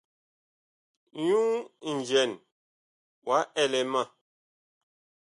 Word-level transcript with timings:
Nyuŋ 1.25 1.49
njɛn 1.97 2.31
wa 3.27 3.37
ɛlɛ 3.61 3.79
ma. 3.93 4.01